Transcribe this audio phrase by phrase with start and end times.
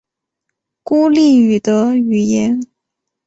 [0.81, 2.59] 孤立语的语言。